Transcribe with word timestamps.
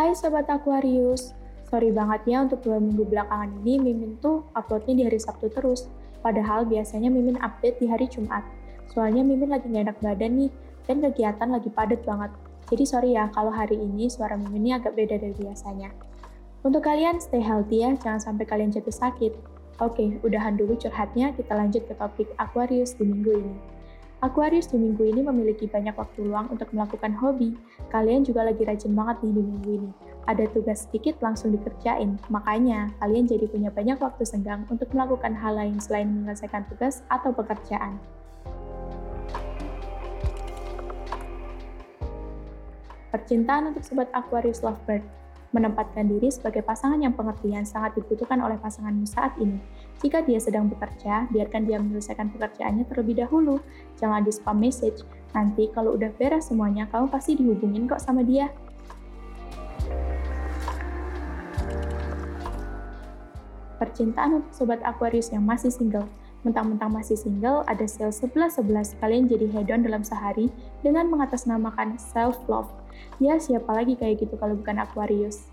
Hai 0.00 0.16
Sobat 0.16 0.48
Aquarius, 0.48 1.36
sorry 1.68 1.92
banget 1.92 2.24
ya 2.24 2.48
untuk 2.48 2.64
dua 2.64 2.80
minggu 2.80 3.04
belakangan 3.04 3.52
ini 3.60 3.76
Mimin 3.76 4.16
tuh 4.24 4.48
uploadnya 4.56 4.96
di 4.96 5.04
hari 5.04 5.20
Sabtu 5.20 5.52
terus. 5.52 5.92
Padahal 6.24 6.64
biasanya 6.64 7.12
Mimin 7.12 7.36
update 7.36 7.84
di 7.84 7.86
hari 7.92 8.08
Jumat. 8.08 8.40
Soalnya 8.96 9.20
Mimin 9.20 9.52
lagi 9.52 9.68
gak 9.68 10.00
badan 10.00 10.40
nih, 10.40 10.50
dan 10.88 11.04
kegiatan 11.04 11.52
lagi 11.52 11.68
padat 11.68 12.00
banget. 12.08 12.32
Jadi 12.72 12.84
sorry 12.88 13.12
ya 13.12 13.28
kalau 13.28 13.52
hari 13.52 13.76
ini 13.76 14.08
suara 14.08 14.40
Mimin 14.40 14.64
ini 14.64 14.72
agak 14.72 14.96
beda 14.96 15.20
dari 15.20 15.36
biasanya. 15.36 15.92
Untuk 16.64 16.80
kalian 16.80 17.20
stay 17.20 17.44
healthy 17.44 17.84
ya, 17.84 17.92
jangan 18.00 18.24
sampai 18.24 18.48
kalian 18.48 18.72
jatuh 18.72 18.96
sakit. 18.96 19.36
Oke, 19.84 20.16
udahan 20.24 20.56
dulu 20.56 20.80
curhatnya, 20.80 21.36
kita 21.36 21.52
lanjut 21.52 21.84
ke 21.84 21.92
topik 21.92 22.32
Aquarius 22.40 22.96
di 22.96 23.04
minggu 23.04 23.36
ini. 23.36 23.79
Aquarius 24.20 24.68
di 24.68 24.76
minggu 24.76 25.00
ini 25.00 25.24
memiliki 25.24 25.64
banyak 25.64 25.96
waktu 25.96 26.28
luang 26.28 26.52
untuk 26.52 26.68
melakukan 26.76 27.16
hobi. 27.16 27.56
Kalian 27.88 28.20
juga 28.20 28.44
lagi 28.44 28.68
rajin 28.68 28.92
banget 28.92 29.16
nih 29.24 29.32
di 29.32 29.42
minggu 29.48 29.70
ini. 29.80 29.90
Ada 30.28 30.44
tugas 30.52 30.84
sedikit 30.84 31.16
langsung 31.24 31.56
dikerjain, 31.56 32.20
makanya 32.28 32.92
kalian 33.00 33.24
jadi 33.24 33.48
punya 33.48 33.72
banyak 33.72 33.96
waktu 33.96 34.28
senggang 34.28 34.68
untuk 34.68 34.92
melakukan 34.92 35.32
hal 35.32 35.56
lain 35.56 35.80
selain 35.80 36.12
menyelesaikan 36.12 36.68
tugas 36.68 37.00
atau 37.08 37.32
pekerjaan. 37.32 37.96
Percintaan 43.08 43.72
untuk 43.72 43.88
sobat 43.88 44.12
Aquarius 44.12 44.60
Lovebird 44.60 45.19
menempatkan 45.50 46.06
diri 46.06 46.30
sebagai 46.30 46.62
pasangan 46.62 47.02
yang 47.02 47.14
pengertian 47.14 47.66
sangat 47.66 47.98
dibutuhkan 47.98 48.38
oleh 48.38 48.54
pasanganmu 48.58 49.02
saat 49.06 49.34
ini. 49.42 49.58
Jika 49.98 50.22
dia 50.22 50.38
sedang 50.38 50.70
bekerja, 50.70 51.26
biarkan 51.28 51.66
dia 51.66 51.82
menyelesaikan 51.82 52.30
pekerjaannya 52.30 52.86
terlebih 52.86 53.20
dahulu. 53.26 53.58
Jangan 53.98 54.22
di 54.22 54.30
spam 54.30 54.56
message. 54.62 55.02
Nanti 55.34 55.70
kalau 55.74 55.98
udah 55.98 56.10
beres 56.14 56.48
semuanya, 56.48 56.86
kamu 56.88 57.10
pasti 57.10 57.34
dihubungin 57.34 57.90
kok 57.90 58.02
sama 58.02 58.22
dia. 58.22 58.48
Percintaan 63.80 64.44
untuk 64.44 64.52
sobat 64.54 64.80
Aquarius 64.86 65.32
yang 65.34 65.42
masih 65.42 65.72
single. 65.72 66.06
Mentang-mentang 66.40 66.88
masih 66.88 67.20
single, 67.20 67.68
ada 67.68 67.84
sale 67.84 68.16
11-11 68.16 68.96
kalian 68.96 69.28
jadi 69.28 69.46
hedon 69.52 69.84
dalam 69.84 70.00
sehari 70.00 70.48
dengan 70.80 71.04
mengatasnamakan 71.12 72.00
self-love. 72.00 72.72
Ya, 73.20 73.36
siapa 73.36 73.68
lagi 73.76 74.00
kayak 74.00 74.24
gitu 74.24 74.40
kalau 74.40 74.56
bukan 74.56 74.80
Aquarius? 74.80 75.44